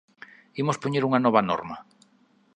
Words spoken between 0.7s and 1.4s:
poñer unha